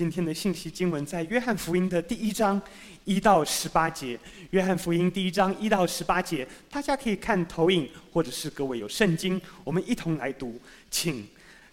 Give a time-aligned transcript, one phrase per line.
[0.00, 2.58] 今天的信息经文在约翰福音的第一章
[3.04, 4.18] 一到十八节。
[4.48, 10.58] 约翰福音第一章一到十八节，大家可以看投影，或者是各位有圣经，我们一同来读。
[10.90, 11.28] 请，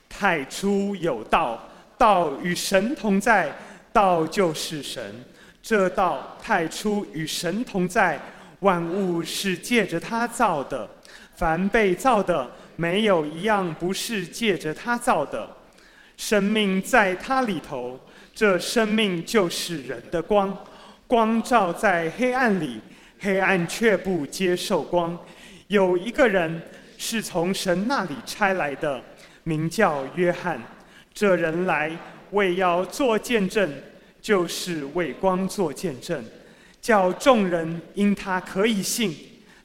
[0.09, 3.57] 太初有道，道与神同在，
[3.93, 5.23] 道就是神。
[5.63, 8.19] 这道太初与神同在，
[8.59, 10.89] 万物是借着他造的，
[11.37, 15.49] 凡被造的，没有一样不是借着他造的。
[16.17, 17.97] 生命在他里头。
[18.37, 20.55] 这生命就是人的光，
[21.07, 22.79] 光照在黑暗里，
[23.19, 25.17] 黑暗却不接受光。
[25.69, 26.61] 有一个人
[26.99, 29.01] 是从神那里差来的，
[29.43, 30.61] 名叫约翰。
[31.11, 31.91] 这人来
[32.29, 33.73] 为要做见证，
[34.21, 36.23] 就是为光做见证，
[36.79, 39.17] 叫众人因他可以信。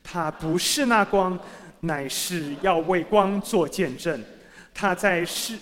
[0.02, 1.39] 他不是那光，
[1.80, 4.19] 乃是要为光做见证。
[4.73, 5.59] 他在世。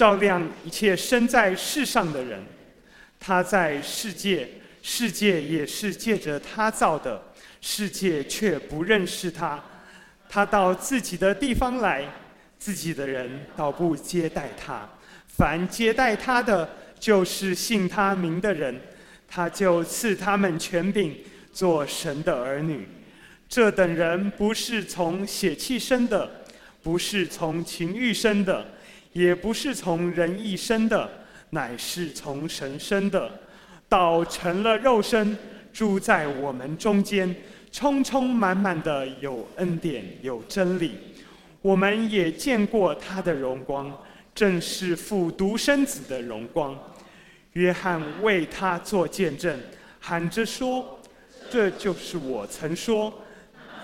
[0.00, 2.42] 照亮一切生在世上的人，
[3.18, 4.48] 他在世界，
[4.80, 7.22] 世界也是借着他造的，
[7.60, 9.62] 世界却不认识他。
[10.26, 12.02] 他到自己的地方来，
[12.58, 14.88] 自己的人倒不接待他。
[15.26, 16.66] 凡接待他的，
[16.98, 18.80] 就是信他名的人，
[19.28, 21.14] 他就赐他们权柄，
[21.52, 22.88] 做神的儿女。
[23.50, 26.44] 这等人不是从血气生的，
[26.82, 28.66] 不是从情欲生的。
[29.12, 31.10] 也不是从人意生的，
[31.50, 33.30] 乃是从神生的。
[33.88, 35.36] 道成了肉身，
[35.72, 37.34] 住在我们中间，
[37.72, 40.92] 充充满满的有恩典有真理。
[41.60, 43.92] 我们也见过他的荣光，
[44.32, 46.78] 正是父独生子的荣光。
[47.54, 49.58] 约翰为他做见证，
[49.98, 51.00] 喊着说
[51.50, 53.12] ：“这就是我曾说，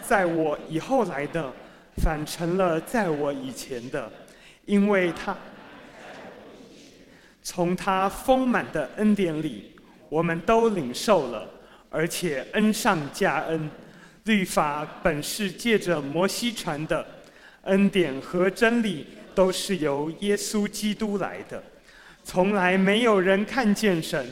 [0.00, 1.52] 在我以后来的，
[1.96, 4.08] 反成了在我以前的。”
[4.66, 5.36] 因为他
[7.42, 9.72] 从他丰满的恩典里，
[10.08, 11.48] 我们都领受了，
[11.88, 13.70] 而且恩上加恩。
[14.24, 17.06] 律法本是借着摩西传的，
[17.62, 19.06] 恩典和真理
[19.36, 21.62] 都是由耶稣基督来的。
[22.24, 24.26] 从来没有人看见神，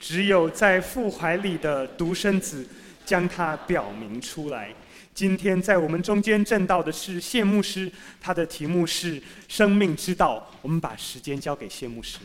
[0.00, 2.66] 只有在父怀里的独生子
[3.04, 4.70] 将他表明出来。
[5.16, 7.90] 今天在我们中间证道的是谢牧师，
[8.20, 9.18] 他的题目是
[9.48, 10.46] “生命之道”。
[10.60, 12.18] 我们把时间交给谢牧师。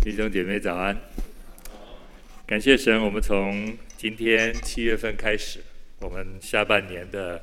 [0.00, 0.96] 弟兄姐妹早安！
[2.46, 5.58] 感谢神，我们从今天七月份开始，
[5.98, 7.42] 我们下半年的。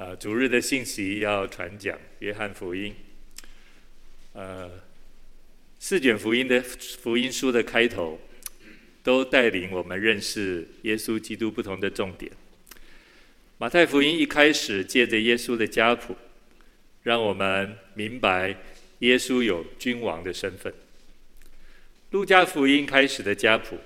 [0.00, 2.94] 啊，主日的信息要传讲约翰福音。
[4.32, 4.80] 呃，
[5.78, 8.18] 四卷福音的福音书的开头，
[9.02, 12.32] 都带领我们认识耶稣基督不同的重点。
[13.58, 16.16] 马太福音一开始借着耶稣的家谱，
[17.02, 18.56] 让我们明白
[19.00, 20.72] 耶稣有君王的身份。
[22.12, 23.76] 路加福音开始的家谱，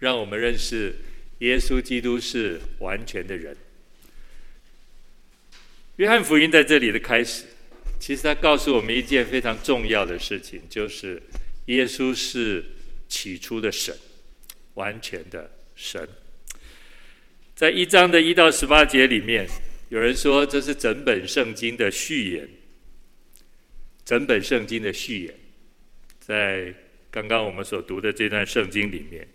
[0.00, 0.94] 让我们认识
[1.38, 3.56] 耶稣基督是完全的人。
[5.96, 7.44] 约翰福音在这里的开始，
[7.98, 11.22] 其实他告诉我们一件非常重要的事情，就是
[11.66, 12.62] 耶稣是
[13.08, 13.96] 起初的神，
[14.74, 16.06] 完全的神。
[17.54, 19.48] 在一章的一到十八节里面，
[19.88, 22.46] 有人说这是整本圣经的序言，
[24.04, 25.34] 整本圣经的序言，
[26.20, 26.74] 在
[27.10, 29.26] 刚刚我们所读的这段圣经里面，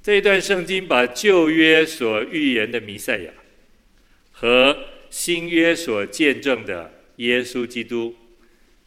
[0.00, 3.32] 这一段圣经把旧约所预言的弥赛亚。
[4.42, 4.76] 和
[5.08, 8.12] 新约所见证的耶稣基督，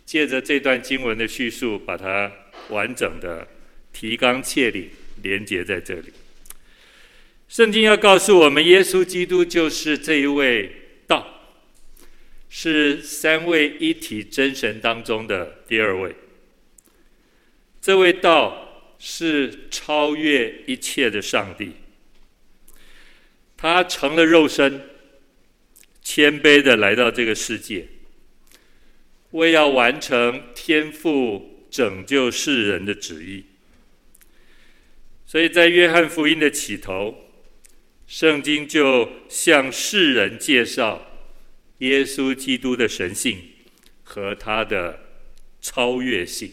[0.06, 2.30] 借着这段经文的叙述，把它
[2.68, 3.48] 完整的
[3.94, 4.90] 提纲挈领
[5.24, 6.12] 连接在这里。
[7.48, 10.70] 圣经要告诉我们，耶稣基督就是这一位
[11.08, 11.26] 道，
[12.50, 16.14] 是三位一体真神当中的第二位。
[17.80, 21.72] 这位道是超越一切的上帝，
[23.56, 24.90] 他成了肉身。
[26.06, 27.88] 谦卑的来到这个世界，
[29.32, 33.44] 为要完成天父拯救世人的旨意。
[35.26, 37.32] 所以在约翰福音的起头，
[38.06, 41.08] 圣经就向世人介绍
[41.80, 43.40] 耶稣基督的神性
[44.04, 45.00] 和他的
[45.60, 46.52] 超越性。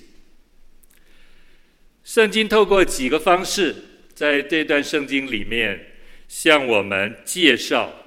[2.03, 3.75] 圣经透过几个方式，
[4.15, 5.93] 在这段圣经里面
[6.27, 7.99] 向我们介绍。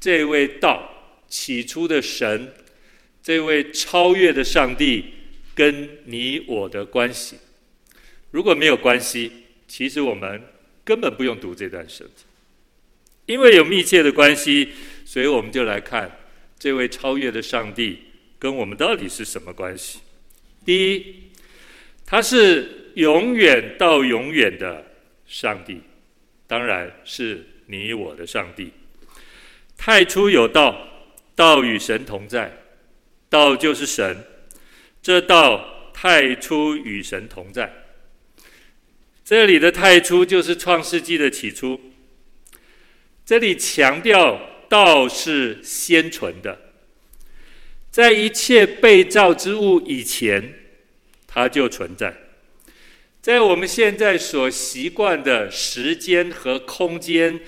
[0.00, 0.90] 这位道
[1.28, 2.52] 起初的神，
[3.22, 5.04] 这位超越的上帝
[5.54, 7.36] 跟你我的关系，
[8.30, 9.30] 如果没有关系，
[9.68, 10.42] 其实我们
[10.82, 12.24] 根本不用读这段圣经，
[13.26, 14.70] 因为有密切的关系，
[15.04, 16.18] 所以我们就来看
[16.58, 17.98] 这位超越的上帝
[18.38, 20.00] 跟我们到底是什么关系。
[20.64, 21.14] 第一，
[22.06, 24.84] 他是永远到永远的
[25.26, 25.80] 上帝，
[26.46, 28.72] 当然是你我的上帝。
[29.82, 30.88] 太初有道，
[31.34, 32.54] 道与神同在，
[33.30, 34.14] 道就是神。
[35.00, 37.72] 这道太初与神同在。
[39.24, 41.80] 这里的太初就是创世纪的起初。
[43.24, 44.38] 这里强调
[44.68, 46.58] 道是先存的，
[47.90, 50.56] 在一切被造之物以前，
[51.26, 52.14] 它就存在。
[53.22, 57.40] 在我们现在所习惯的时间和空间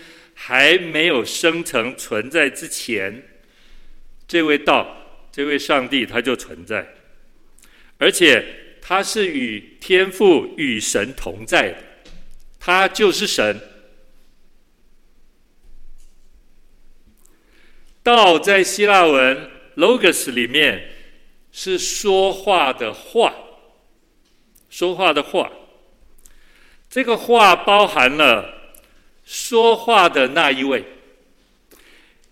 [0.45, 3.23] 还没有生成存在之前，
[4.27, 4.97] 这位道，
[5.31, 6.85] 这位上帝，他就存在。
[7.97, 8.45] 而且
[8.83, 11.77] 他是与天父与神同在的，
[12.59, 13.61] 他就是神。
[18.03, 20.91] 道在希腊文 logos 里面
[21.53, 23.33] 是说话的话，
[24.69, 25.53] 说话的话。
[26.91, 28.62] 这个话包含了
[29.33, 30.85] 说话的那一位，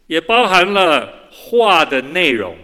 [0.06, 2.58] 也包含了话的内容。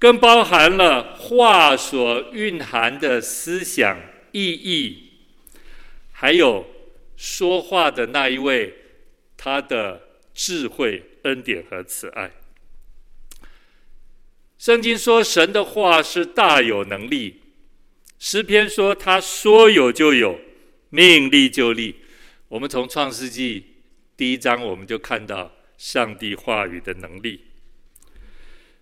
[0.00, 3.96] 更包含了话所蕴含的思想
[4.32, 5.12] 意义，
[6.10, 6.66] 还有
[7.16, 8.74] 说话的那一位
[9.36, 10.02] 他的
[10.34, 12.32] 智慧、恩典和慈爱。
[14.58, 17.40] 圣经说神的话是大有能力，
[18.18, 20.36] 诗篇说他说有就有，
[20.94, 21.96] 命立就立。
[22.48, 23.64] 我们从创世纪
[24.14, 27.46] 第一章我们就看到上帝话语的能力。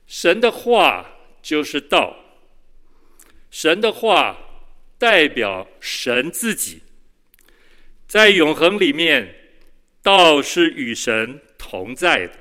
[0.08, 1.08] 神的话
[1.40, 2.16] 就是道，
[3.48, 4.36] 神的话
[4.98, 6.82] 代表神自己，
[8.08, 9.36] 在永恒里面，
[10.02, 12.32] 道是与神同在的。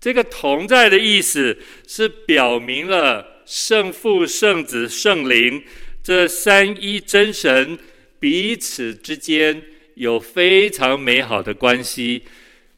[0.00, 1.58] 这个同在的意思
[1.88, 5.64] 是表明了圣父、圣子、圣灵
[6.00, 7.76] 这三一真神
[8.22, 9.60] 彼此之间
[9.96, 12.22] 有非常美好的关系，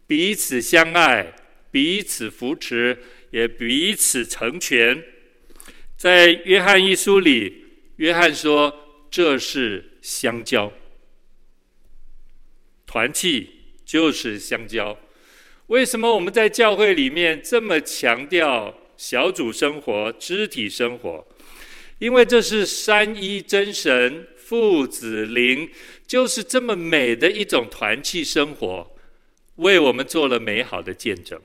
[0.06, 1.34] 彼此相爱，
[1.70, 2.96] 彼此扶持。
[3.30, 5.02] 也彼此成全。
[5.96, 7.64] 在约翰一书里，
[7.96, 8.72] 约翰说
[9.10, 10.72] ：“这是相交，
[12.86, 13.50] 团契
[13.84, 14.96] 就是相交。”
[15.66, 21.26] 为什么我们在教会里面这么强调小组生活、肢体生活？
[21.98, 25.70] 因为这是三一真神父子灵，
[26.06, 28.94] 就是这么美的一种团契生活，
[29.56, 31.40] 为我们做了美好的见证。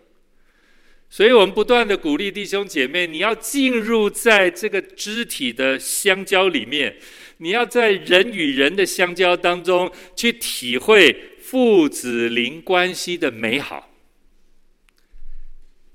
[1.09, 6.97] 所以我们不断地鼓励弟兄姐妹，你要进入在这个肢体的相交里面，
[7.37, 13.89] 你要在人与人的相交当中去体会父子灵关系的美好。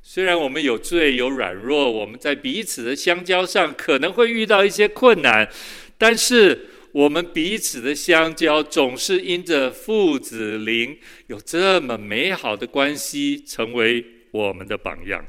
[0.02, 5.48] 虽然我们有罪有软弱，我们在彼此的相交上可能会遇到一些困难，
[5.96, 14.06] 但是我们彼此的相交总是因着父子灵有这么美好的关系，成为。
[14.34, 15.24] 我们的榜样，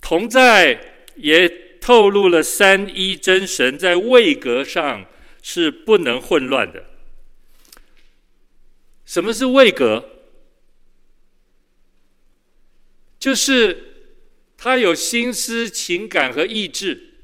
[0.00, 1.48] 同在也
[1.80, 5.06] 透露了三一真神在位格上
[5.42, 6.84] 是不能混乱的。
[9.04, 10.08] 什么是位格？
[13.18, 14.12] 就是
[14.56, 17.15] 他有心思、情感和意志。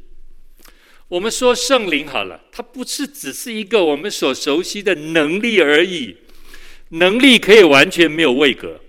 [1.13, 6.17] 我们说圣灵好了，它不是只是一个我们所熟悉的能力而已，
[6.89, 8.81] 能力可以完全没有位格。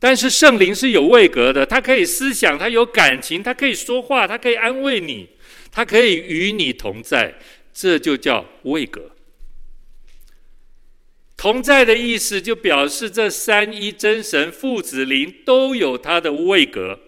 [0.00, 5.28] 但是圣灵是有位格的，他可以思想，他有感情，他可以说话，他可以安慰你，
[5.70, 7.38] 他可以与你同在，
[7.72, 9.12] 这就叫位格。
[11.36, 16.98] 同在的意思就表示这三一真神父子灵都有他的位格，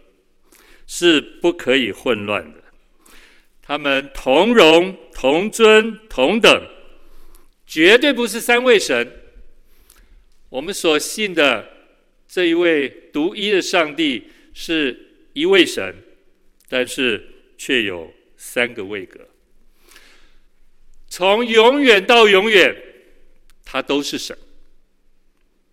[0.86, 2.62] 是不可以混乱的。
[3.66, 6.66] 他们同荣、同尊、同等，
[7.66, 9.12] 绝对不是三位神。
[10.48, 11.74] 我们所信的。
[12.28, 15.94] 这一位独一的上帝是一位神，
[16.68, 17.24] 但是
[17.56, 19.28] 却有三个位格。
[21.06, 22.76] 从永远到永远，
[23.64, 24.36] 他都是神，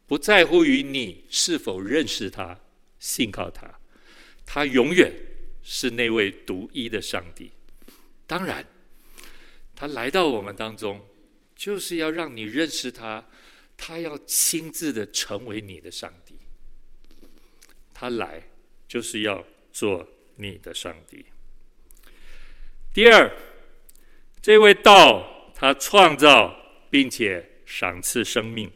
[0.05, 2.59] 不在乎于你是否认识他、
[2.99, 3.79] 信靠他，
[4.45, 5.11] 他永远
[5.63, 7.49] 是那位独一的上帝。
[8.33, 8.65] 当然，
[9.75, 10.99] 他来到我们当中，
[11.55, 13.23] 就是要让你认识他，
[13.77, 16.33] 他要亲自的成为你的上帝。
[17.93, 18.41] 他来
[18.87, 21.23] 就是要做你的上帝。
[22.91, 23.31] 第二，
[24.41, 26.55] 这位道他创造
[26.89, 28.71] 并且赏赐生命，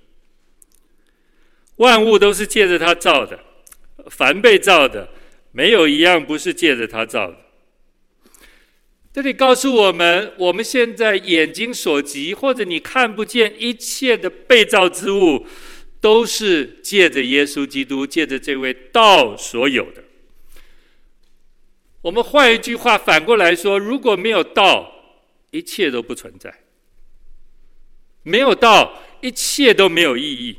[1.77, 3.43] 万物都是借着他造的，
[4.11, 5.09] 凡被造的，
[5.51, 7.46] 没有一样不是借着他造的。
[9.17, 15.43] 这里告诉我们，我们现在眼睛所及，或者你看不见一切的被造之物，
[16.00, 20.03] 都是借着耶稣基督，借着这位道所有的。
[22.03, 24.93] 我们换一句话，反过来说，如果没有道，
[25.50, 26.53] 一切都不存在。
[28.21, 30.57] 没有道，一切都没有意义。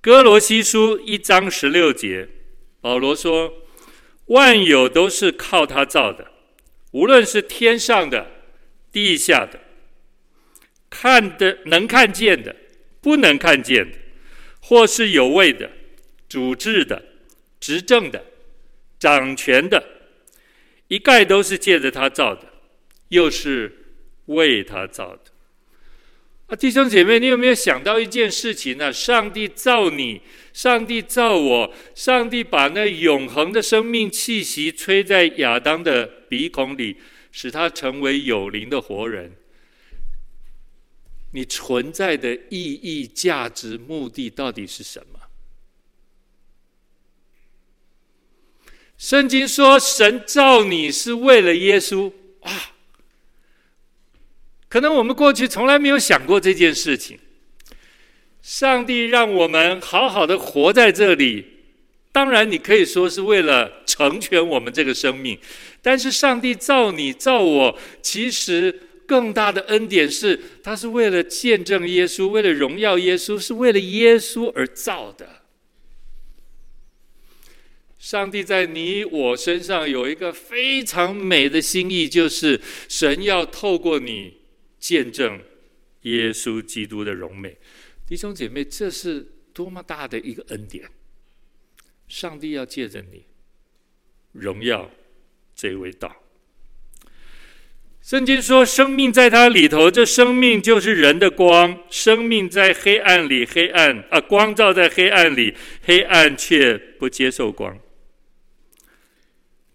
[0.00, 2.26] 哥罗西书一章十六节，
[2.80, 3.52] 保罗说
[4.28, 6.28] ：“万有都是靠他造的。”
[6.92, 8.26] 无论是天上的、
[8.90, 9.60] 地下的，
[10.88, 12.54] 看的能看见的、
[13.00, 13.96] 不能看见的，
[14.60, 15.70] 或是有位的、
[16.28, 17.02] 主治的、
[17.60, 18.24] 执政的、
[18.98, 19.84] 掌权的，
[20.88, 22.44] 一概都是借着他造的，
[23.08, 23.72] 又是
[24.26, 25.29] 为他造的。
[26.50, 28.92] 啊，弟兄姐妹，你有没有想到一件事情呢？
[28.92, 30.20] 上帝造你，
[30.52, 36.96] 上帝造我，上帝把那永恒的生命气息吹在亚当的鼻孔里，
[37.30, 39.36] 使他成为有灵的活人。
[41.32, 45.20] 你存在的意义、价值、目的到底是什么？
[48.98, 52.72] 圣经说，神造你是为了耶稣啊。
[54.70, 57.18] 可能我们过去从来没有想过这件事情。
[58.40, 61.44] 上帝让我们好好的活在这里，
[62.12, 65.38] 当然你可以说是为了成全我们这个生命。
[65.82, 75.42] 但是上帝造你造我，其实更大的恩典是，他是为了见证耶稣，为了荣耀耶稣，是为了耶稣而造的。
[77.98, 84.39] 上帝在你我身上有一个非常美的心意，就是神要透过你。
[84.80, 85.38] 见证
[86.02, 87.56] 耶稣基督的荣美，
[88.06, 90.90] 弟兄姐妹，这是多么大的一个恩典！
[92.08, 93.26] 上帝要借着你
[94.32, 94.90] 荣耀
[95.54, 96.16] 这位道。
[98.00, 101.84] 圣经说：“生命在他里头，这生命就是人的光。
[101.90, 107.78] 生命在黑暗里，黑暗啊，光照在黑暗里，黑暗却不接受光。”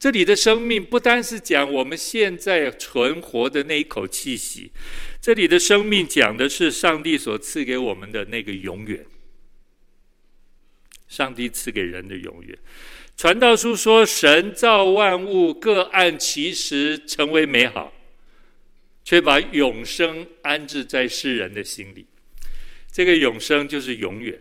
[0.05, 4.71] 这里的生命不单是讲我们现在存活的那一口气息，
[5.19, 9.03] 这里的生命讲的是上帝所赐给我们的那个永远。
[11.07, 12.55] 上帝赐给人的永远。
[13.17, 17.91] 传道书说：“神造万物，各按其时成为美好，
[19.03, 22.05] 却把永生安置在世人的心里。”
[22.93, 24.39] 这个永生就是永远。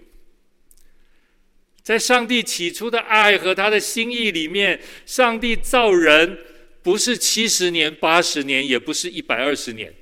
[1.85, 6.39] 在上帝起初的爱和他的心意里面，上帝造人
[6.83, 9.95] 不是七十年、八十年，也不是一百二十年。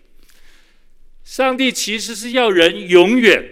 [1.24, 3.44] 上帝其实是要人永远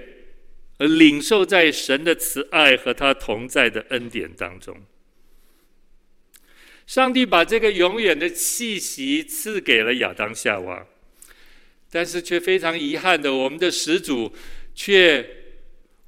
[0.78, 4.76] 而领受在神的慈爱和他同在的恩典当中。
[6.86, 10.86] 上帝把这个永远的气息赐给了亚当夏娃，
[11.90, 14.32] 但是却非常遗憾的，我们的始祖
[14.72, 15.28] 却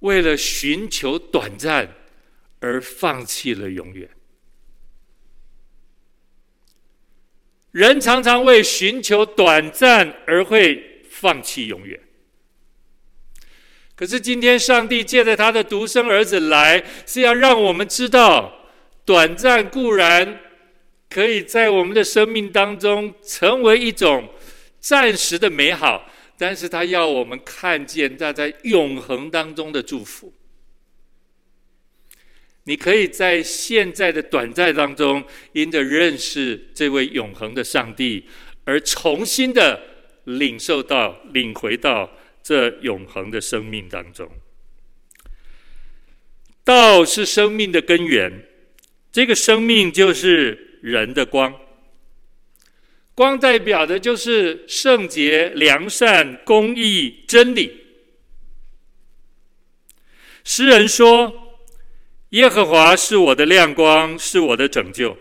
[0.01, 1.97] 为了寻求短暂。
[2.63, 4.09] 而放弃了永远。
[7.73, 12.01] 人常常为寻求短暂而会放弃永远。
[13.95, 18.69] 可是今天，上帝借着他的独生儿子来，是要让我们知道，
[19.05, 20.41] 短暂固然
[21.09, 24.29] 可以在我们的生命当中成为一种
[24.81, 30.33] 暂时的美好，但是他要我们看见他在永恒当中的祝福。
[32.65, 38.25] 你可以在现在的短暂当中，因着认识这位永恒的上帝，
[38.65, 39.83] 而重新的
[40.25, 42.09] 领受到、领回到
[42.41, 44.31] 这永恒的生命当中。
[46.63, 48.47] 道是生命的根源，
[49.11, 51.53] 这个生命就是人的光。
[53.17, 57.81] 光代表的就是圣洁、良善、公义、真理。
[60.45, 61.41] 诗人说。
[62.33, 65.17] 耶和华是我的亮光，是我的拯救。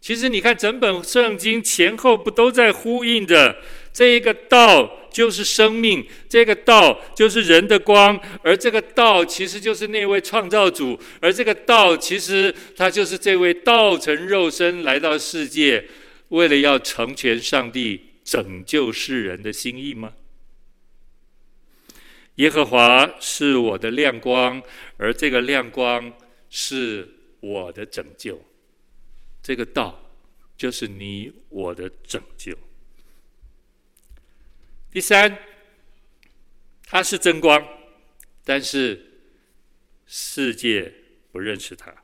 [0.00, 3.56] 其实你看，整本圣经前后不都在呼应着
[3.92, 15.84] 这一个道就是生命，这个道就是人的光，而这个道其实就是那位创造主，而这个道其实他就是这位道成肉身来到世界，
[16.28, 20.12] 为了要成全上帝拯救世人的心意吗？
[22.36, 24.60] 耶和华是我的亮光，
[24.96, 26.12] 而这个亮光
[26.50, 27.08] 是
[27.40, 28.42] 我的拯救。
[29.42, 30.10] 这个道
[30.56, 32.56] 就是你我的拯救。
[34.90, 35.38] 第三，
[36.84, 37.64] 他是真光，
[38.44, 39.20] 但是
[40.06, 40.92] 世界
[41.30, 41.94] 不认识他。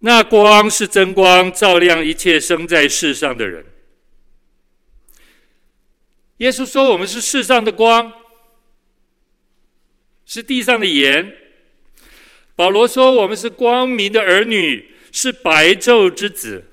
[0.00, 3.64] 那光是真光，照亮一切生在世上的人。
[6.40, 8.12] 耶稣说：“我们是世上的光，
[10.24, 11.36] 是地上的盐。”
[12.56, 16.64] 保罗说：“我们是光明的儿女，是白昼之子。”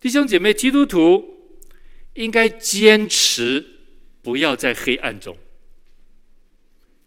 [0.00, 1.56] 弟兄姐妹，基督徒
[2.14, 3.66] 应该坚持
[4.22, 5.36] 不要在黑暗中。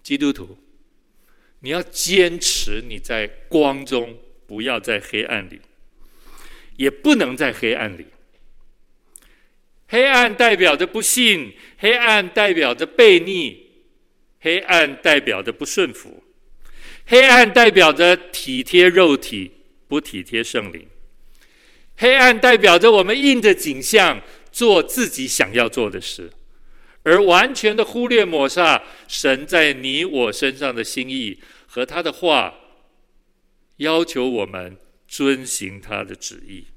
[0.04, 0.58] 基督徒，
[1.62, 5.62] 你要坚持你在光中，不要在黑暗里，
[6.76, 8.06] 也不能在黑暗里。
[9.92, 13.72] 黑暗代表着不信，黑暗代表着悖逆，
[14.40, 16.24] 黑暗代表着不顺服，
[17.08, 19.52] 黑暗代表着体贴肉体，
[19.90, 20.88] 不体贴圣灵。
[21.98, 26.32] 黑暗代表着我们印着景象做自己想要做的事，
[27.04, 32.56] 而完全的忽略抹煞神在你我身上的心意和他的话，
[33.76, 36.68] 要求我们遵行他的旨意。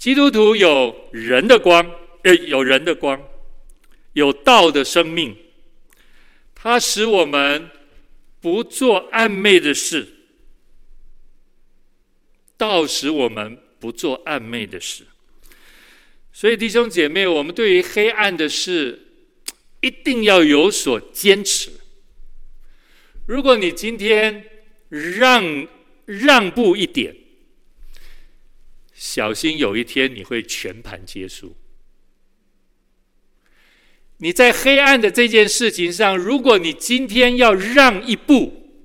[0.00, 1.84] 基督徒有人的光，
[2.22, 3.22] 呃，有人的光，
[4.14, 5.36] 有道的生命，
[6.54, 7.68] 它使我们
[8.40, 10.08] 不做暗昧的事，
[12.56, 15.04] 道使我们不做暗昧的事。
[16.32, 18.98] 所以弟兄姐妹，我们对于黑暗的事，
[19.82, 21.72] 一定要有所坚持。
[23.26, 24.46] 如果你今天
[24.88, 25.68] 让
[26.06, 27.14] 让步一点，
[29.00, 31.56] 小心有一天你会全盘皆输。
[34.18, 38.84] 你在黑暗的这件事情上，如果你今天要让一步，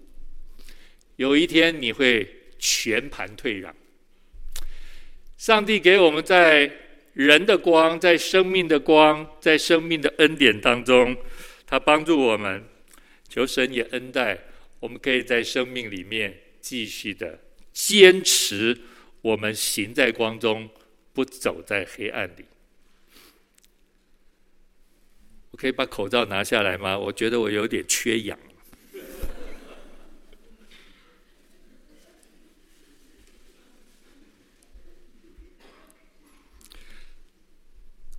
[1.17, 3.75] 有一天你会全盘退让。
[5.35, 6.71] 上帝给我们在
[7.11, 11.17] 人的光，在生命的光，在生命的恩典当中，
[11.67, 12.63] 他帮助我们，
[13.27, 14.39] 求神也恩待，
[14.79, 17.41] 我们可以在生命里面继续的
[17.73, 18.79] 坚持。
[19.25, 20.69] 我们行在光中，
[21.11, 22.45] 不走在黑暗里。
[25.49, 26.95] 我可以把口罩拿下来吗？
[26.95, 28.37] 我觉得我有点缺氧。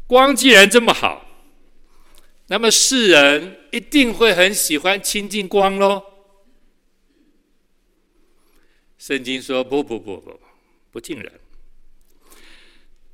[0.08, 1.24] 光既然这么好，
[2.48, 6.02] 那么世人一定会很喜欢亲近光喽。
[8.98, 10.45] 圣经说：不不不不。
[10.96, 11.30] 不尽然。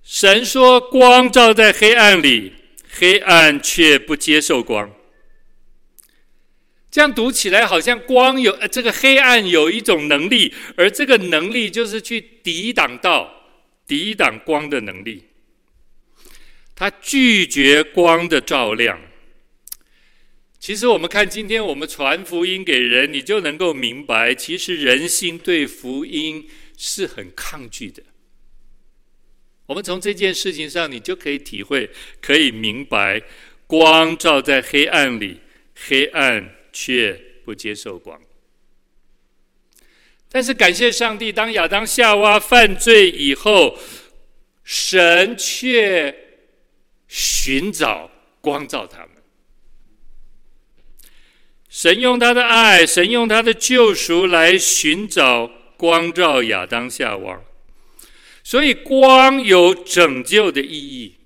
[0.04, 2.52] 神说：“光照在黑暗里，
[2.88, 4.88] 黑暗却不接受光。”
[6.92, 13.48] 这样读起来好像光有呃这个黑暗有一种能力，而这个能力就是去抵挡到、
[13.84, 15.24] 抵挡光的能力。
[16.76, 19.00] 他拒绝光的照亮。
[20.60, 26.46] 其实我们看今天我们传福音给人，你就能够明白，其实人心对福音。
[26.84, 28.02] 是很抗拒的。
[29.66, 31.88] 我们从这件事情上，你就可以体会，
[32.20, 33.22] 可以明白，
[33.68, 35.40] 光照在黑暗里，
[35.86, 37.12] 黑暗却
[37.44, 38.20] 不接受光。
[40.28, 43.78] 但是感谢上帝，当亚当夏娃犯罪以后，
[44.64, 46.12] 神却
[47.06, 49.10] 寻找光照他们。
[51.68, 55.61] 神用他的爱，神用他的救赎来寻找。
[55.82, 57.40] 光照亚当夏娃，
[58.44, 61.16] 所以光有拯救的意义。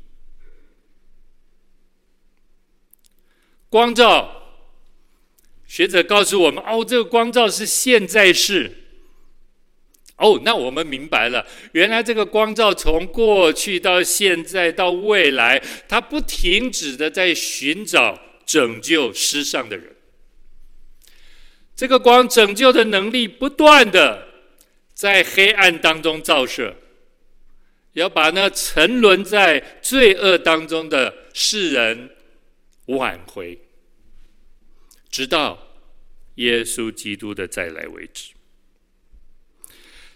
[3.69, 4.55] 光照，
[5.67, 8.73] 学者告诉我们：哦，这个光照是现在式。
[10.17, 19.95] 哦，那我们明白了，原来这个光照从过去到现在到未来，它不停止的在寻找拯救失上的人。
[21.75, 24.25] 这个光拯救的能力不断的。
[24.97, 26.75] 在黑暗当中照射，
[27.93, 32.09] 要把那沉沦在罪恶当中的世人
[32.87, 33.59] 挽回，
[35.11, 35.69] 直到
[36.37, 38.33] 耶稣基督的再来为止。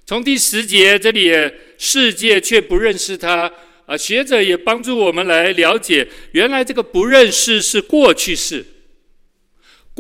[0.07, 1.31] 从第十节这里，
[1.77, 3.53] 世界却不认识他
[3.85, 3.95] 啊！
[3.95, 8.65] 学者也帮助我们来了解，原来这个不认识是过去式。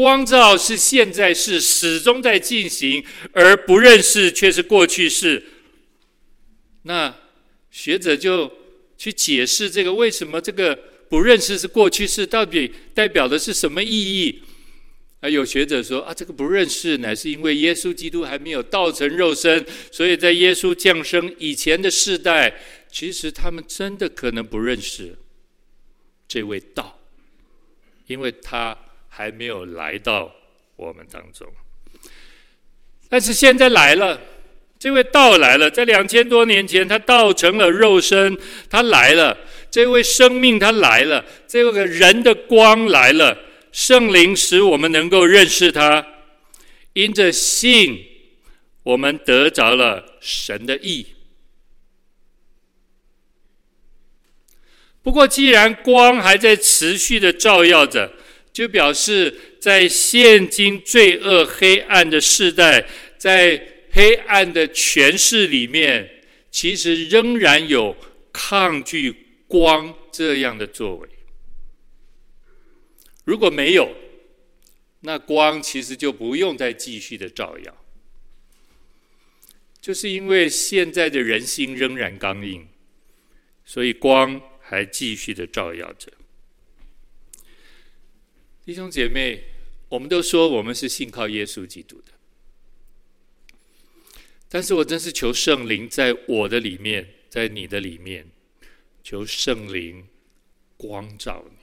[0.01, 5.45] 光照是现在是，始终在进行，而不认识却是过去式。
[6.85, 7.15] 那
[7.71, 8.51] 学者就
[8.97, 10.75] 去解释这个为什么这个
[11.11, 14.43] 不认识是过去式，到底代表的是什么意义？
[15.21, 22.59] 啊，有学者说啊，这个不认识，乃是因为耶稣基督还没有道成肉身，所以在耶稣降生以前的世代，
[22.91, 25.19] 其实他们真的可能不认识
[26.27, 26.99] 这位道，
[28.07, 28.75] 因为他
[29.11, 30.35] 还没有来到
[30.77, 31.47] 我们当中。
[33.11, 34.19] 但是现在来了，
[34.79, 38.39] 这位道来了，在两千多年前，他道成了肉身，
[38.71, 39.37] 他来了，
[39.71, 43.37] 这位生命他来了，这个人的光来了。
[43.73, 46.07] 圣灵使我们能够认识他，
[46.95, 48.05] 因着信，
[48.83, 51.07] 我们得着了神的意。
[55.03, 58.13] 不过，既然光还在持续的照耀着，
[58.53, 62.87] 就表示在现今罪恶黑暗的世代，
[63.17, 67.97] 在黑暗的权势里面，其实仍然有
[68.33, 69.15] 抗拒
[69.47, 71.09] 光这样的作为。
[73.25, 73.95] 如果没有，
[75.01, 77.77] 那光其实就不用再继续的照耀。
[79.81, 82.69] 就是因为现在的人心仍然刚硬，
[83.65, 86.13] 所以光还继续的照耀着。
[88.71, 89.43] 弟兄姐妹，
[89.89, 92.13] 我们都说我们是信靠耶稣基督的，
[94.49, 98.31] 但是我真是求圣灵在我的里面，在你的里面，
[99.03, 100.07] 求圣灵
[100.77, 101.57] 光照你。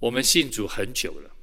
[0.00, 1.34] 我们信主很久了，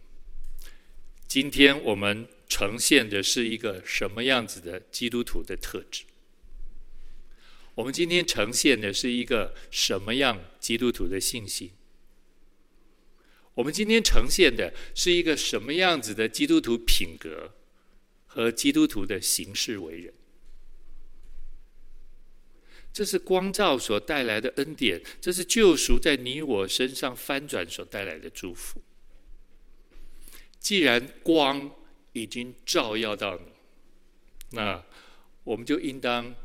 [1.27, 6.03] 今天我们呈现的是一个什么样子的基督徒的特质？
[7.73, 11.71] 我们今天呈现的是一个什么样基督徒的信心？
[13.57, 17.55] 我们今天呈现的是一个什么样子的基督徒品格
[18.27, 20.13] 和基督徒的行事为人？
[22.93, 28.79] 这是光照所带来的恩典，这是救赎在你我身上翻转所带来的祝福。
[30.59, 31.71] 既然光
[32.13, 33.45] 已经照耀到你，
[34.51, 34.85] 那
[35.43, 36.35] 我们就应当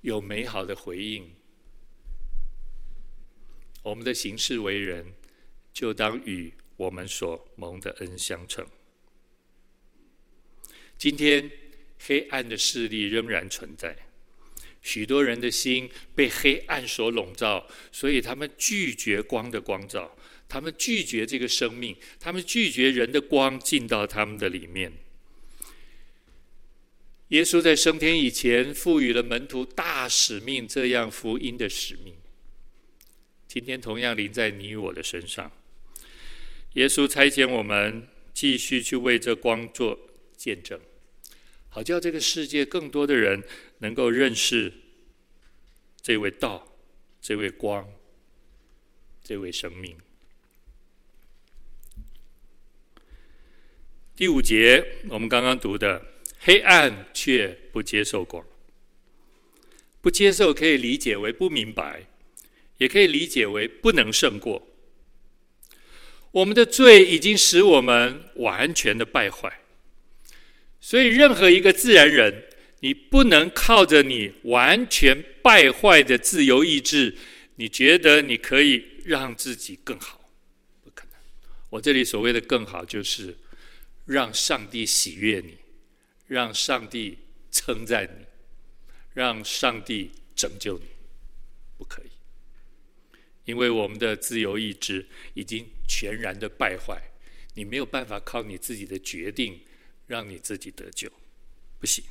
[0.00, 1.34] 有美好的回应。
[3.82, 5.12] 我们的行事为人，
[5.74, 8.66] 就当与我们所蒙的恩相称。
[10.96, 11.50] 今天
[11.98, 13.96] 黑暗的势力仍然存在。
[14.82, 20.16] 许多人的心被黑暗所笼罩，所以他们拒绝光的光照，
[20.48, 24.92] 他们拒绝这个生命，他们拒绝人的光进到他们的里面。
[27.28, 32.16] 耶稣在升天以前赋予了门徒大使命，这样福音的使命，
[33.46, 35.50] 今天同样临在你我的身上。
[36.74, 39.98] 耶稣差遣我们继续去为这光做
[40.36, 40.80] 见证。
[41.68, 43.42] 好叫这个世界更多的人
[43.78, 44.72] 能够认识
[46.00, 46.76] 这位道、
[47.20, 47.86] 这位光、
[49.22, 49.96] 这位生命。
[54.14, 56.02] 第五节我们刚刚读的，
[56.38, 58.44] 黑暗却不接受光，
[60.00, 62.06] 不接受可以理解为不明白，
[62.78, 64.66] 也可以理解为不能胜过。
[66.32, 69.60] 我们的罪已经使我们完全的败坏。
[70.80, 72.44] 所以，任何一个自然人，
[72.80, 77.16] 你不能靠着你完全败坏的自由意志，
[77.54, 80.20] 你觉得你可以让自己更好？
[80.82, 81.12] 不可能。
[81.70, 83.36] 我这里所谓的更好，就是
[84.06, 85.56] 让上帝喜悦你，
[86.26, 87.18] 让上帝
[87.50, 88.24] 称赞你，
[89.14, 90.86] 让上帝拯救你，
[91.76, 92.11] 不可以。
[93.44, 97.00] 因为我们的自由意志已经全然的败坏，
[97.54, 99.60] 你没有办法靠你自己的决定。
[100.08, 101.08] 让你自己得救，
[101.78, 102.04] 不行。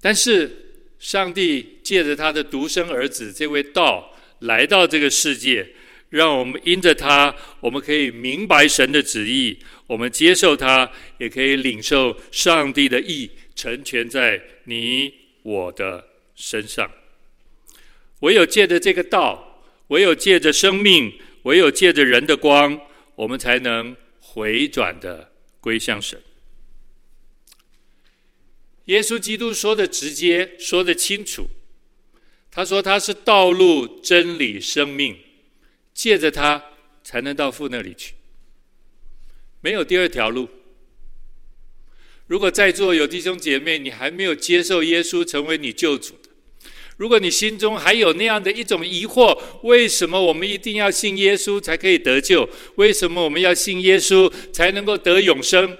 [0.00, 5.70] 但是上帝借着他的独生儿子这位道来到这个世界，
[6.10, 16.88] 让我们因着他，我们可以明白神的旨意，我们接受他，也可以领受上帝的意，成全在你我的身上。
[18.20, 19.49] 唯有借着这个道，
[19.90, 22.80] 唯有借着生命，唯有借着人的光，
[23.14, 25.28] 我们才能回转的。
[25.60, 26.22] 归向神。
[28.86, 31.48] 耶稣基督说的直接，说的清楚。
[32.50, 35.18] 他说他是道路、真理、生命，
[35.92, 36.64] 借着他
[37.04, 38.14] 才能到父那里去。
[39.60, 40.48] 没有第二条路。
[42.26, 46.14] 如果在座有弟兄姐妹，你还没有接受耶稣成为你救主。
[47.00, 52.46] 如果你心中还有那样的一种疑惑，为什么我们一定要信耶稣才可以得救？
[52.74, 55.78] 为什么我们要信耶稣才能够得永生？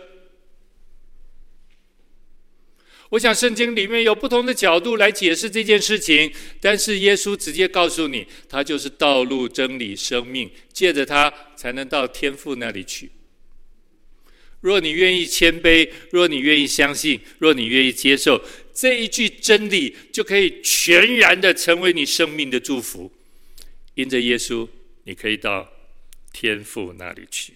[3.11, 13.11] 我想圣经里面有不同的角度来解释这件事情，但是耶稣直接告诉你，他就是道路、真理、生命，借着他才能到天父那里去。
[14.63, 18.39] 若你愿意谦卑，若你愿意相信，若你愿意接受
[18.81, 23.13] 这一句真理，就可以全然的成为你生命的祝福。
[23.93, 24.67] 因着耶稣，
[25.05, 25.71] 你可以到
[26.33, 27.53] 天父那里去。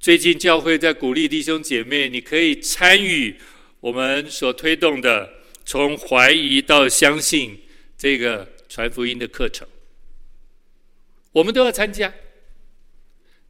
[0.00, 3.36] 最近教会在鼓励弟兄姐妹，你可以参与
[3.80, 5.30] 我们所推动的
[5.66, 7.60] 从怀疑到相信
[7.98, 9.68] 这个传福音的课程。
[11.32, 12.10] 我们都要参加。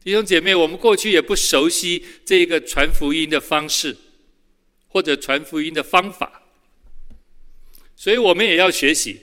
[0.05, 3.97] 弟兄姐妹，我们过去也不熟悉这个传福音的方式，
[4.87, 6.43] 或者传福音的方法，
[7.95, 9.19] 所以我们也要学习。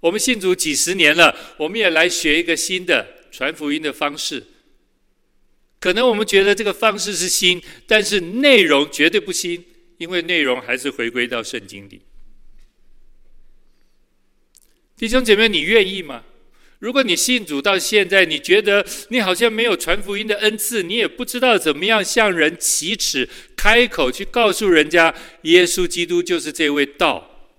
[0.00, 4.46] 我们信主几十年了，我们也来学一个新的传福音的方式。
[5.80, 9.64] 可能我们觉得这个方式是新，但是内容绝对不新，
[9.96, 12.02] 因为内容还是回归到圣经里。
[14.94, 16.22] 弟兄姐妹，你愿意吗？
[16.78, 27.50] 如果你信主到现在，你觉得你好像没有传福音的恩赐，你也不知道怎么样向人启齿、开口去告诉人家，耶稣基督就是这位道。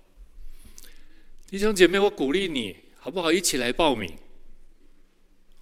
[1.50, 3.32] 弟兄姐妹，我鼓励你，好不好？
[3.32, 4.16] 一起来报名。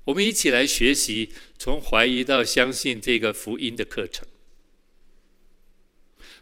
[0.04, 4.26] 我们一起来学习从怀疑到相信这个福音的课程。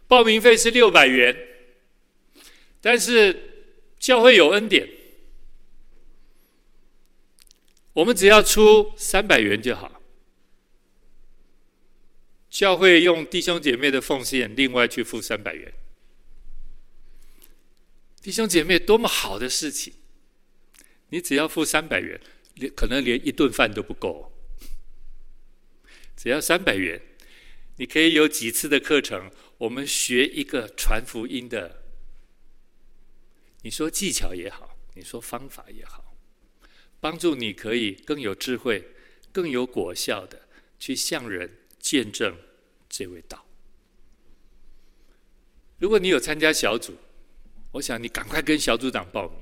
[0.07, 1.35] 报名费是六百元，
[2.81, 4.87] 但是教会有恩典，
[7.95, 10.01] 我们只要出三百元就好。
[12.49, 15.73] 教会用弟兄姐妹的奉献，另外去付三百元。
[18.21, 19.93] 弟兄姐妹，多么好的事情！
[21.09, 22.21] 你只要付三百元。
[22.55, 24.31] 连可能连一顿饭都不够，
[26.15, 27.01] 只要三百元，
[27.75, 31.83] 你可以有几次的课程，我们学一个传福音的，
[33.63, 36.04] 你说技巧也好，你说方法也好，
[37.05, 38.83] 帮助你可以更有智慧、
[39.31, 40.41] 更有果效的
[40.79, 42.35] 去向人见证
[42.89, 43.45] 这位道。
[45.77, 46.95] 如果你有参加小组，
[47.73, 49.37] 我想你赶快跟小组长报名。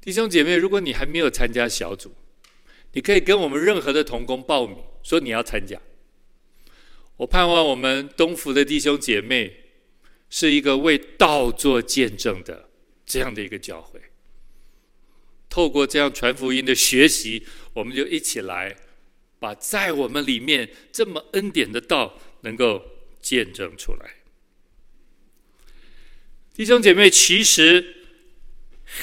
[0.00, 2.12] 弟兄姐妹，如果你还没有参加小组，
[2.90, 5.80] 你可以跟我们任何的同工报名，说你要参加。
[7.18, 9.54] 我盼望我们东福的弟兄姐妹
[10.28, 12.68] 是一个为道做见证的
[13.06, 14.07] 这样的一个教会。
[15.58, 18.76] 透过这样传福音的学习，我们就一起来
[19.40, 22.80] 把在我们里面这么恩典的道能够
[23.20, 24.08] 见证出来。
[26.54, 27.96] 弟兄姐妹，其实。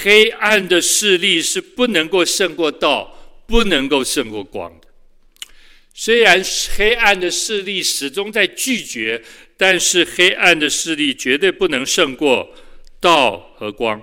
[0.02, 4.88] 黑暗的势力是不能够胜过道，不能够胜过光的。
[5.94, 6.41] 虽然
[6.76, 9.24] 黑暗的势力始终在拒绝，
[9.58, 12.56] 但是黑暗的势力绝对不能胜过
[13.00, 14.02] 道和光。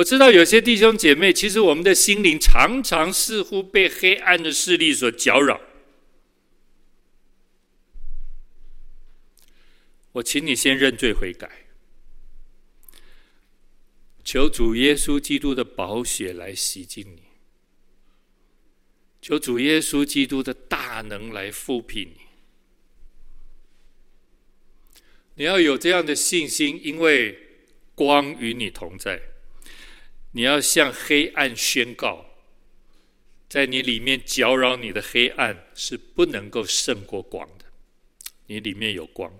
[0.00, 5.60] 我知道有些弟兄姐妹，其实我们的心灵常常似乎被黑暗的势力所搅扰。
[10.12, 11.66] 我请你先认罪悔改。
[14.24, 17.22] 求主耶稣基督的宝血来洗净你，
[19.20, 22.20] 求主耶稣基督的大能来复辟你。
[25.34, 27.38] 你要有这样的信心，因为
[27.94, 29.29] 光与你同在。
[30.32, 32.26] 你要向黑暗宣告，
[33.48, 37.64] 在你里面搅扰你的黑暗是不能够胜过光的。
[38.46, 39.32] 你里面有光，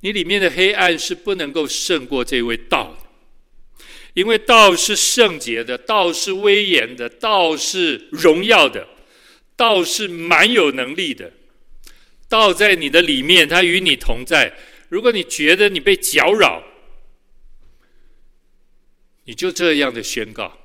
[0.00, 3.08] 你里面的黑暗是不能够胜过这位道的。
[4.14, 8.86] 因为道是圣洁的，道是威严的，道是荣耀的，
[9.56, 11.32] 道是蛮有能力的。
[12.28, 14.54] 道在你的里面，它与你同在。
[14.90, 16.62] 如果你觉得你被搅扰，
[19.24, 20.58] 你就这样的宣告，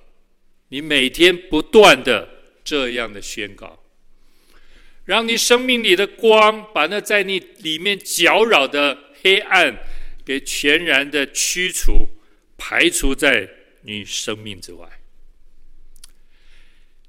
[0.70, 2.28] 你每天不断的
[2.64, 3.84] 这样的宣告，
[5.06, 9.78] 让你生命里的光，把那在你里面搅扰的黑暗
[10.26, 12.10] 给全然的驱除。
[12.60, 13.48] 排除在
[13.82, 15.00] 你生命之外。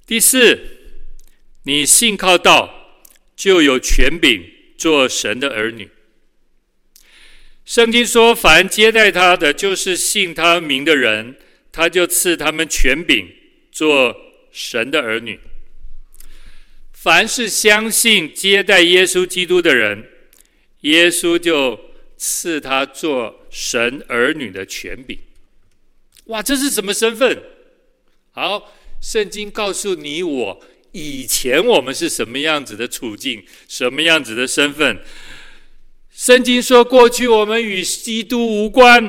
[0.04, 0.58] 第四，
[1.62, 3.00] 你信靠道，
[3.34, 4.44] 就有权柄
[4.76, 5.88] 做神的儿女。
[7.68, 11.36] 圣经说：“凡接待他的，就是信他名的人，
[11.70, 13.28] 他就赐他们权柄
[13.70, 14.16] 做
[14.50, 15.38] 神的儿女。”
[16.90, 20.02] 凡是相信接待耶稣基督的人，
[20.80, 21.78] 耶稣就
[22.16, 25.18] 赐他做神儿女的权柄。
[26.24, 27.38] 哇，这是什么身份？
[28.30, 30.60] 好，圣经告诉你我
[30.92, 34.98] 以前我们是什么样子的处境，什么样子的身份。
[36.18, 39.08] 圣经说，过去我们与基督无关，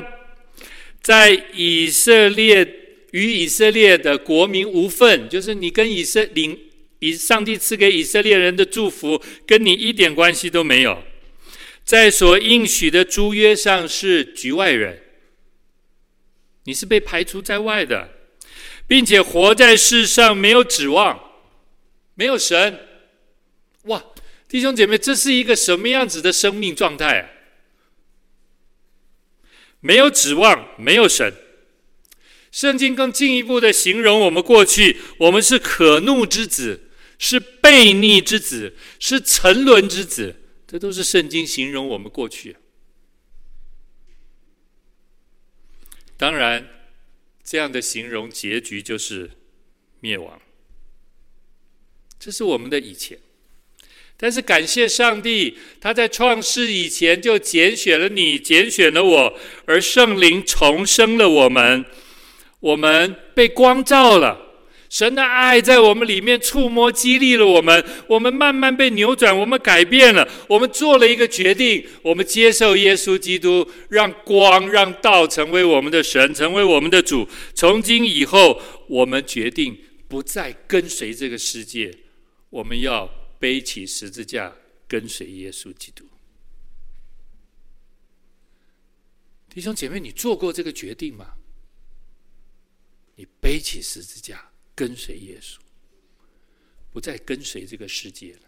[1.02, 2.64] 在以色列
[3.10, 6.56] 与以色列的国民无份，就是你跟以色领
[7.00, 11.02] 以上帝赐给以色列人的祝福，跟你一点关系都没有。
[11.84, 15.02] 在所应许的诸约上是局外人，
[16.62, 18.08] 你是被排除在外的，
[18.86, 21.18] 并且活在世上没有指望，
[22.14, 22.78] 没有神。
[23.86, 24.00] 哇！
[24.50, 27.30] 弟兄姐妹，这是一个什么样子的生命状态啊？
[29.78, 31.32] 没有指望，没有神。
[32.50, 40.34] 圣经更进一步的形容我们过去，我们是可怒之子，是悖逆之子，是沉沦之子。
[40.66, 42.56] 这都是圣经形容我们过去。
[46.16, 46.68] 当然，
[47.44, 49.30] 这样的形容结局就是
[50.00, 50.42] 灭亡。
[52.18, 53.16] 这是我们的以前。
[54.22, 59.32] 但是感谢上帝，他在创世以前就拣选了你，拣选了我，
[59.64, 61.82] 而圣灵重生了我们，
[62.60, 64.48] 我们被光照了。
[64.90, 77.26] 神的爱在我们里面触摸、激励了我们，我们慢慢被扭转，我们改变了，我们做了一个决定，我们接受耶稣基督，让光、让道成为我们的神，成为我们的主。
[77.54, 79.78] 从今以后，我们决定
[80.08, 81.90] 不再跟随这个世界，
[82.50, 83.19] 我们要。
[83.40, 84.54] 背起十字架，
[84.86, 86.04] 跟随耶稣基督。
[89.48, 91.34] 弟兄姐妹，你做过这个决定吗？
[93.16, 95.56] 你背起十字架，跟随耶稣，
[96.92, 98.42] 不再跟随这个世界了。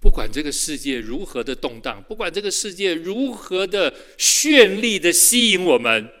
[0.00, 6.12] 不管这个世界如何的动荡，不管这个世界如何的绚丽的吸引我们，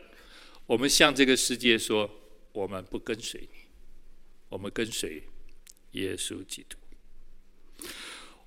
[0.66, 2.10] 我们向这个世界说：
[2.52, 3.58] 我们不跟随你，
[4.48, 5.24] 我们跟随
[5.92, 6.78] 耶稣基督。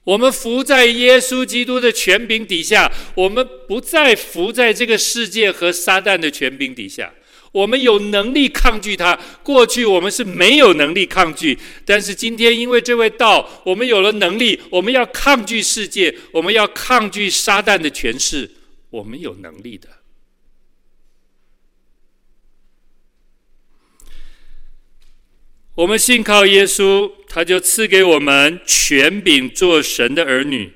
[0.07, 7.13] 我们服在耶稣基督的权柄底下，我们不再服在这个世界和撒旦的权柄底下。
[7.51, 9.19] 我们有能力抗拒他。
[9.43, 14.57] 过去我们是没有能力抗拒，但是今天因为这位道，我们有了能力。
[14.69, 18.49] 我们要抗拒世界，我们要抗拒撒旦的权势，
[18.89, 19.89] 我们有能力的。
[25.77, 30.71] 我们信靠耶稣，他就赐给我们权柄做神的儿女。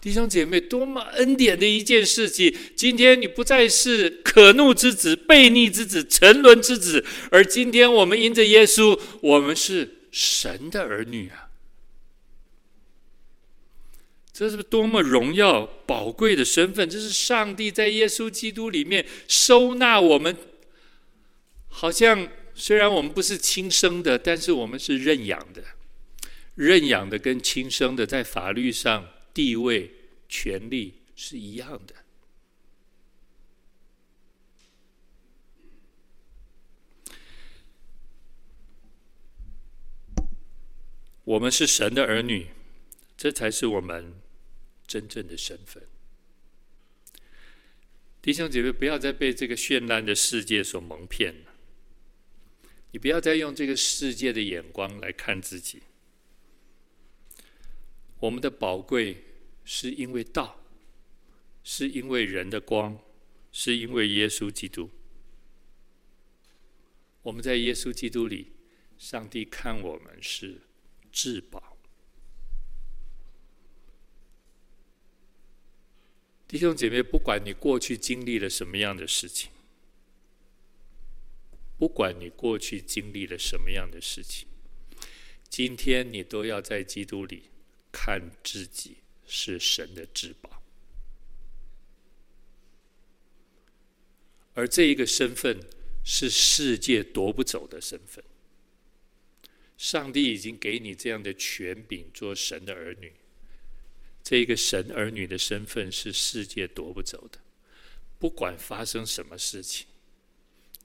[0.00, 2.56] 弟兄姐妹，多么恩典的一件事情！
[2.74, 11.50] 今天你不再是可怒之子、悖逆之子、沉沦之子，而今天我们因着耶稣，我们是神的儿女啊！
[14.32, 16.88] 这是多么荣耀宝贵的身份！
[16.88, 20.34] 这是上帝在耶稣基督里面收纳我们，
[21.68, 22.26] 好像。
[22.54, 25.64] 虽然我们不是亲生的，但是我们是认养的。
[26.54, 29.90] 认养的跟亲生的在法律上地位、
[30.28, 31.94] 权利是一样的。
[41.24, 42.48] 我们是神的儿女，
[43.16, 44.12] 这才是我们
[44.86, 45.84] 真正的身份。
[48.20, 51.51] 弟兄姐妹，不要再被这个绚烂的世界所蒙骗了。
[52.92, 55.82] 你不要再用这个世界的眼光来看自己。
[58.20, 59.24] 我们的宝贵
[59.64, 60.60] 是因为道，
[61.64, 62.98] 是因为人的光，
[63.50, 64.90] 是因为耶稣基督。
[67.22, 68.52] 我们在耶稣基督里，
[68.98, 70.60] 上帝看我们是
[71.10, 71.76] 至宝。
[76.46, 79.50] 弟兄姐妹，不管你过去经历了什么样的事情。
[81.82, 84.46] 不管你过去经历了什么样的事情，
[85.48, 87.50] 今天你都要在基督里
[87.90, 90.62] 看自己是神的至宝，
[94.54, 95.58] 而这一个身份
[96.04, 98.22] 是世界夺不走的身份。
[99.76, 103.12] 上帝已经给你这样的权柄，做神的儿女。
[104.22, 107.40] 这一个神儿女的身份是世界夺不走的，
[108.20, 109.88] 不管发生什么事情。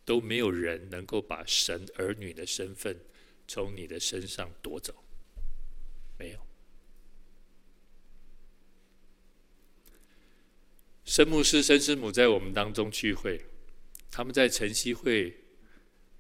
[0.08, 2.98] 都没有人能够把神儿女的身份
[3.46, 4.96] 从你的身上夺走，
[6.18, 6.40] 没有。
[11.04, 13.42] 神牧师、神师母在我们当中聚会，
[14.10, 15.36] 他们在晨曦会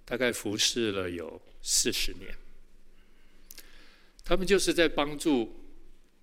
[0.03, 2.36] 大概服侍了有四十年，
[4.26, 5.55] 他们就是在帮助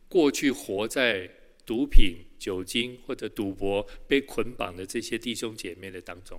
[0.06, 1.30] 过去活在
[1.64, 6.38] 毒品、酒精或者赌博被捆绑的这些弟兄姐妹的当中。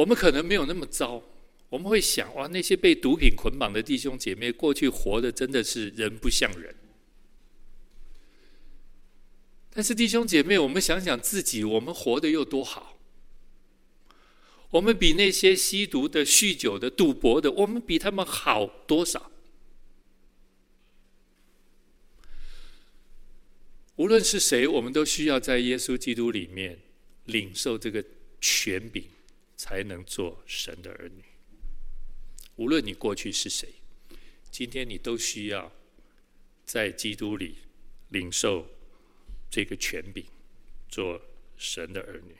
[0.00, 1.22] 我们可能没有那么糟，
[1.68, 6.74] 我们会想：哇，那些被毒品捆绑的弟兄姐妹，过去活的真的是人不像人。
[9.68, 12.98] 但是弟兄姐妹，我们想想自己，我们活得有多好？
[14.70, 19.30] 我们比那些吸毒的、酗酒的、赌博的，我们比他们好多少？
[23.96, 26.78] 无论是谁，我们都需要在耶稣基督里面
[27.26, 28.02] 领受这个
[28.40, 29.04] 权柄，
[29.60, 31.22] 才能做神的儿女。
[32.56, 33.68] 无论你过去是谁，
[34.50, 35.70] 今天你都需要
[36.64, 37.58] 在基督里
[38.08, 38.66] 领受
[39.50, 40.24] 这个权柄，
[40.88, 41.20] 做
[41.58, 42.34] 神的儿女。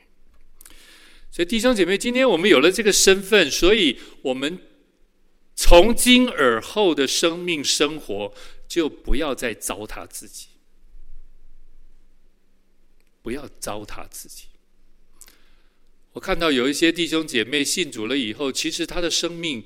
[1.29, 4.59] 所以弟兄姐妹，今天我们有了这个身份，所以我们
[5.53, 8.33] 从今而后的生命生活，
[8.67, 10.47] 就不要再糟蹋自己。
[13.21, 14.47] 不要糟蹋自己。
[16.13, 19.63] 我看到有一些弟兄姐妹信主了以后，其实他的生命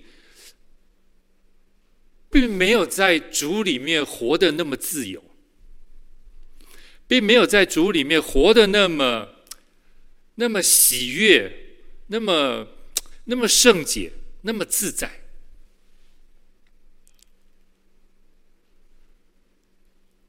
[2.29, 5.23] 并没有在主里面活得那么自由，
[7.07, 9.29] 并没有在主里面活得那么
[10.35, 11.77] 那么喜悦，
[12.07, 12.67] 那么
[13.23, 15.21] 那么圣洁，那么自在。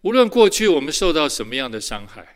[0.00, 2.35] 无论过去我们受到什么样的伤害。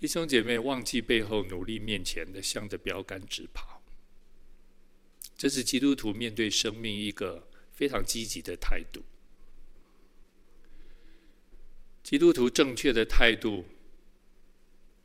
[0.00, 3.82] 弟兄姐妹，忘记背后，努力面前的，向着标杆直跑。
[5.36, 9.02] 这是基督徒面对生命一个非常积极的态度。
[12.04, 13.66] 基督徒正确的态度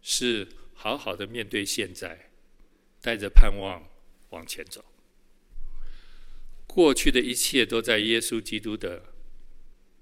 [0.04, 2.30] 是好好的面对现在，
[3.02, 3.90] 带着盼望
[4.30, 4.86] 往前走。
[6.68, 9.16] 过去的一切都在耶稣基督的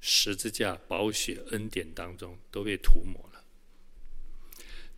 [0.01, 3.30] 十字架宝血恩典当中都被涂抹。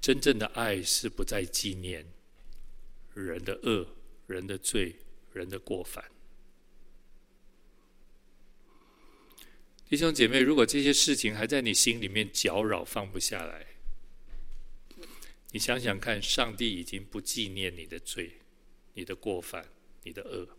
[0.03, 2.05] 真正的爱是不再纪念
[3.13, 3.87] 人的恶、
[4.27, 4.97] 人的罪、
[5.31, 6.03] 人的过犯。
[9.87, 13.65] 弟兄姐妹，如果这些事情还在你心里面搅扰、放不下来，
[15.51, 18.41] 你想想看，上帝已经不纪念你的罪、
[18.95, 19.69] 你的过犯、
[20.03, 20.49] 你的恶，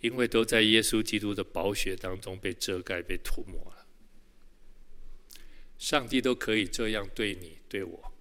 [0.00, 3.86] 因为都在耶稣基督的宝血当中被遮盖、被涂抹了。
[5.78, 8.11] 上帝都可以这样对你、对我。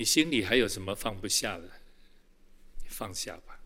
[0.00, 1.70] 你心里还有什么放不下的？
[2.82, 3.60] 你放下吧，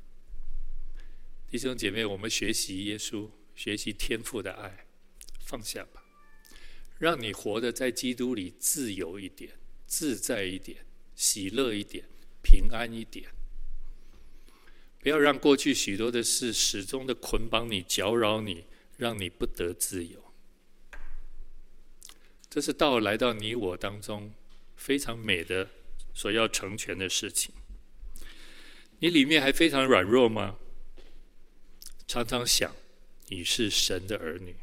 [1.49, 4.85] 弟兄姐妹，我们学习耶稣，学习天父的爱，
[5.39, 6.03] 放下吧，
[6.99, 9.53] 让你活得在基督里自由一点、
[9.87, 12.05] 自在一点、喜乐一点、
[12.43, 13.30] 平安一点。
[14.99, 18.64] 不要让过去许多的事始终的捆绑你、搅扰你，
[18.97, 20.35] 让你不得自由。
[22.51, 24.35] 这是道来到你我当中
[24.74, 25.70] 非常美的。
[26.14, 27.52] 所要成全的事情，
[29.00, 30.56] 你里面还非常软弱吗？
[32.06, 32.74] 常常想
[33.28, 34.54] 你是神的儿女，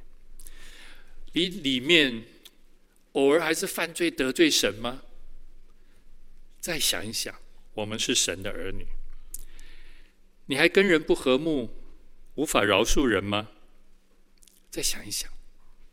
[1.33, 2.23] 你里面
[3.13, 5.03] 偶尔还是犯罪得罪神吗？
[6.59, 7.35] 再想一想，
[7.73, 8.85] 我们是神的儿女，
[10.45, 11.69] 你还跟人不和睦，
[12.35, 13.49] 无法饶恕人吗？
[14.69, 15.29] 再想一想，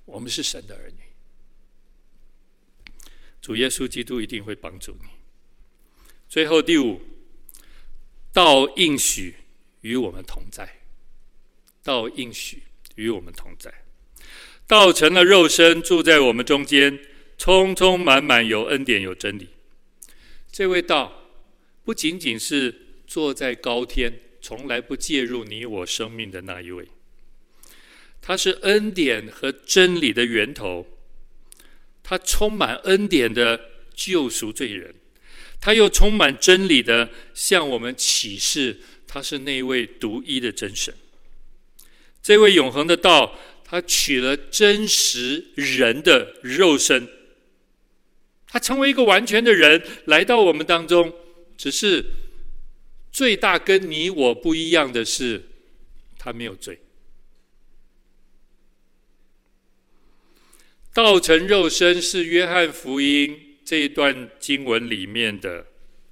[0.05, 1.03] 我们是神的儿女，
[3.41, 5.18] 主耶稣基督一定会帮助你。
[6.29, 7.01] 最后第五，
[8.35, 9.35] 道应许
[9.81, 10.81] 与我们同在，
[11.83, 12.63] 道应许
[12.97, 13.73] 与我们同在，
[14.67, 17.01] 道成了肉身住在我们中间，
[17.39, 19.49] 充充满满有恩典有真理。
[20.53, 21.31] 这位道
[21.83, 22.75] 不仅仅是
[23.07, 24.13] 坐在高天，
[24.43, 26.87] 从来不介入你我生命的那一位，
[28.21, 30.87] 他是恩典和真理的源头，
[32.03, 33.59] 他充满恩典的
[33.95, 34.95] 救赎罪人。
[35.61, 40.95] 他又充满真理的向我们启示，他是那位独一的真神。
[42.23, 47.09] 这位永恒的道，他取了真实人的肉身，
[48.47, 51.13] 他成为一个完全的人来到我们当中。
[51.57, 52.05] 只是
[53.11, 55.43] 最大跟你我不一样的是，
[56.17, 56.79] 他没有罪。
[60.95, 63.48] 道成肉身是约翰福音。
[63.69, 65.67] 这一段经文里面的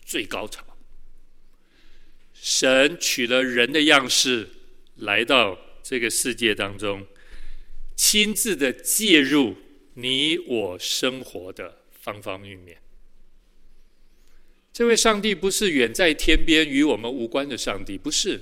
[0.04, 0.62] 最高潮，
[2.34, 4.46] 神取了人的样式
[4.96, 7.07] 来到这个世界当中，
[7.96, 9.57] 亲自的介入
[9.94, 12.76] 你我生活的方方面面。
[14.70, 18.38] 这位上帝不是远在天边与我们无关的上帝，不是，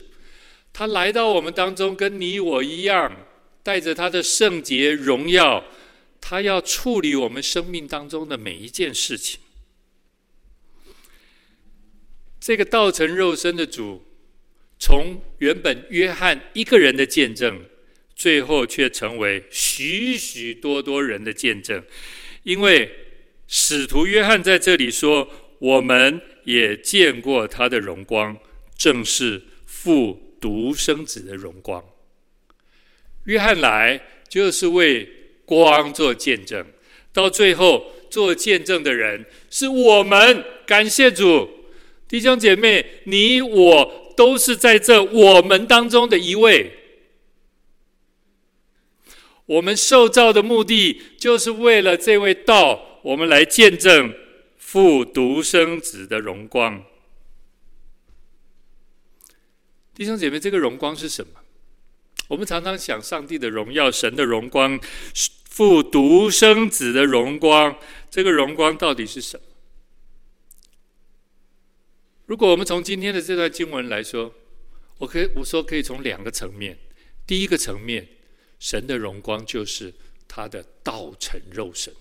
[0.72, 3.16] 他来到我们当中，跟你我一样，
[3.62, 5.64] 带着他的圣洁荣耀。
[6.26, 9.40] 他要处理我们生命当中的每一件事情。
[12.40, 14.02] 这个道成肉身的主，
[14.78, 17.66] 从原本约翰一个人的见证，
[18.16, 21.84] 最后却成为许许多多人的见证，
[22.42, 22.90] 因为
[23.46, 28.34] 使徒约翰在这里说：“我们也见过他的荣光，
[28.78, 31.84] 正是父独生子的荣光。”
[33.24, 35.06] 约翰来就是为
[35.44, 36.64] 光做见证，
[37.12, 40.44] 到最后做见证的人是我们。
[40.66, 41.48] 感谢主，
[42.08, 46.72] 弟兄姐妹，你我都是在这我们当中的一位。
[49.46, 54.14] 我们受造的目的，就是为了这位道，我们来见证
[54.56, 56.82] 父独生子的荣光。
[59.94, 61.43] 弟兄姐妹，这个荣光是什么？
[62.28, 64.80] 我们常常想上帝的荣耀、神的荣光、
[65.50, 67.78] 父独生子的荣光，
[68.10, 69.46] 这个荣光到底是什么？
[72.26, 74.34] 如果我们从今天的这段经文来说，
[74.98, 76.78] 我可以我说可以从两个层面。
[77.26, 78.08] 第一个层面，
[78.58, 79.92] 神的荣光就是
[80.26, 81.94] 他的道成肉身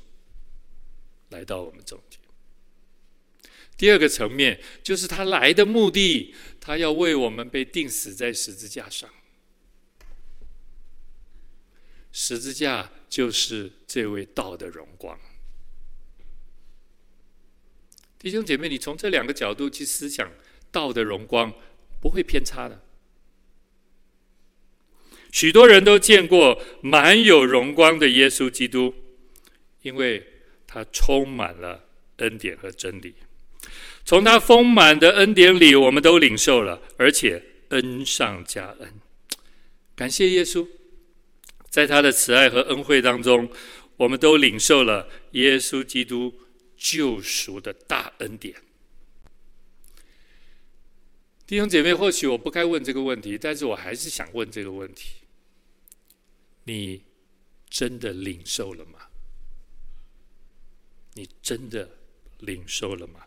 [1.29, 2.19] 来到我们中间。
[3.75, 9.09] 第二个层面，就是他来的目的，他要为我们被钉死在十字架上。
[12.15, 15.19] 十字架就是这位道的荣光，
[18.19, 20.31] 弟兄姐妹，你从这两个角度去思想
[20.71, 21.51] 道的荣光，
[21.99, 22.83] 不会偏差的。
[25.31, 28.93] 许多人都见过满有荣光的耶稣基督，
[29.81, 30.23] 因为
[30.67, 31.83] 他充满了
[32.17, 33.15] 恩典和真理。
[34.05, 38.93] 从他丰满的恩典里，我们都领受了，而且恩上加恩。
[39.95, 40.67] 感谢耶稣。
[41.73, 43.51] 在他的慈爱和恩惠当中，
[43.97, 46.31] 我们都领受了耶稣基督
[46.77, 48.53] 救赎的大恩典。
[51.47, 55.15] 弟兄姐妹，或许我不该问这个问题，但是我还是想问这个问题：
[56.65, 57.01] 你
[57.67, 59.07] 真的领受了吗？
[61.15, 61.89] 你真的
[62.37, 63.25] 领受了吗？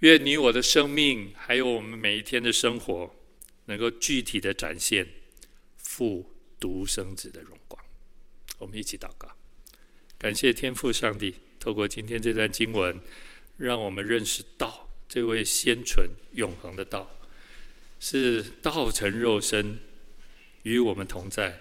[0.00, 3.14] 愿你我的生命，还有我们每一天的生活，
[3.66, 5.06] 能够具体的展现
[5.76, 6.28] 父。
[6.60, 7.82] 独生子的荣光，
[8.58, 9.34] 我们一起祷告，
[10.18, 13.00] 感谢天父上帝，透过今天这段经文，
[13.56, 17.10] 让我们认识道，这位先存永恒的道，
[17.98, 19.78] 是道成肉身，
[20.62, 21.58] 与我们同在，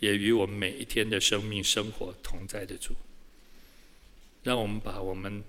[0.00, 2.94] 也与我们每一天的生命生活同在的主。
[4.42, 5.44] 让我们把我们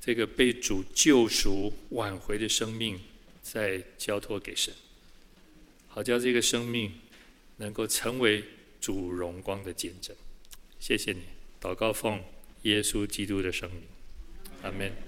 [0.00, 3.00] 这个被主救赎挽回的生命，
[3.42, 4.74] 再交托给神，
[5.86, 6.92] 好叫这个生命。
[7.58, 8.42] 能够成为
[8.80, 10.16] 主荣光的见证，
[10.80, 11.22] 谢谢你，
[11.60, 12.22] 祷告奉
[12.62, 13.82] 耶稣基督的圣名，
[14.62, 15.07] 阿门。